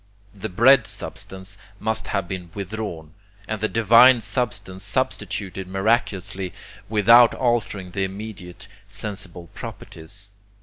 [0.33, 3.13] The bread substance must have been withdrawn,
[3.47, 6.53] and the divine substance substituted miraculously
[6.89, 10.31] without altering the immediate sensible properties.